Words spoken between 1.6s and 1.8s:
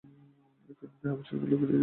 দিচ্ছেন।